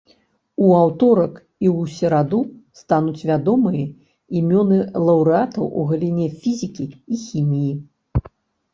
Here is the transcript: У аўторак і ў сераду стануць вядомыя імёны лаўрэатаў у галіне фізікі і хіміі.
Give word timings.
У 0.67 0.69
аўторак 0.83 1.33
і 1.37 1.67
ў 1.79 1.97
сераду 1.97 2.39
стануць 2.81 3.25
вядомыя 3.33 3.85
імёны 4.43 4.81
лаўрэатаў 5.07 5.63
у 5.79 5.89
галіне 5.95 6.27
фізікі 6.43 6.93
і 7.13 7.25
хіміі. 7.29 7.73